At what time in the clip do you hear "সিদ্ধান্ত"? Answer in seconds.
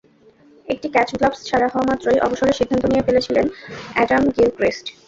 2.59-2.83